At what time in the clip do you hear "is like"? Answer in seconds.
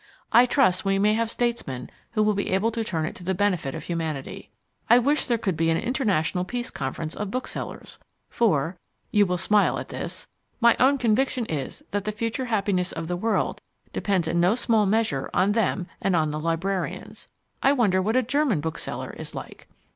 19.19-19.67